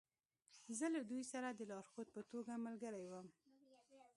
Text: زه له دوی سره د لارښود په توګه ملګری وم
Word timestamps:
زه 0.77 0.85
له 0.95 1.01
دوی 1.09 1.23
سره 1.31 1.47
د 1.53 1.61
لارښود 1.71 2.07
په 2.15 2.21
توګه 2.31 2.53
ملګری 2.65 3.03
وم 3.07 3.27